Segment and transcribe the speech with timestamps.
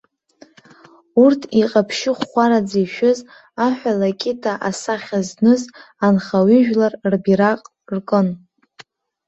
[1.23, 3.19] Урҭ иҟаԥшьыхәхәараӡа ишәыз,
[3.65, 5.61] аҳәа-лакьыта асахьа зныз,
[6.05, 7.61] анхаҩыжәлар рбираҟ
[7.95, 8.27] ркын.